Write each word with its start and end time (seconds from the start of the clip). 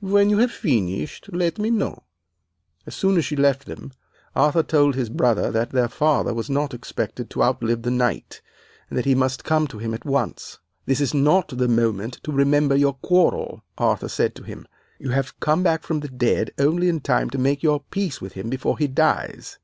When 0.00 0.28
you 0.28 0.38
have 0.38 0.50
finished, 0.50 1.30
let 1.32 1.56
me 1.56 1.70
know.' 1.70 2.02
"As 2.84 2.96
soon 2.96 3.16
as 3.16 3.24
she 3.24 3.36
had 3.36 3.42
left 3.42 3.66
them, 3.66 3.92
Arthur 4.34 4.64
told 4.64 4.96
his 4.96 5.08
brother 5.08 5.52
that 5.52 5.70
their 5.70 5.86
father 5.88 6.34
was 6.34 6.50
not 6.50 6.74
expected 6.74 7.30
to 7.30 7.44
outlive 7.44 7.82
the 7.82 7.92
night, 7.92 8.42
and 8.88 8.98
that 8.98 9.04
he 9.04 9.14
must 9.14 9.44
come 9.44 9.68
to 9.68 9.78
him 9.78 9.94
at 9.94 10.04
once. 10.04 10.58
"'This 10.86 11.00
is 11.00 11.14
not 11.14 11.46
the 11.46 11.68
moment 11.68 12.14
to 12.24 12.32
remember 12.32 12.74
your 12.74 12.94
quarrel,' 12.94 13.62
Arthur 13.78 14.08
said 14.08 14.34
to 14.34 14.42
him; 14.42 14.66
'you 14.98 15.10
have 15.10 15.38
come 15.38 15.62
back 15.62 15.84
from 15.84 16.00
the 16.00 16.08
dead 16.08 16.50
only 16.58 16.88
in 16.88 16.98
time 16.98 17.30
to 17.30 17.38
make 17.38 17.62
your 17.62 17.78
peace 17.92 18.20
with 18.20 18.32
him 18.32 18.50
before 18.50 18.76
he 18.78 18.88
dies. 18.88 19.58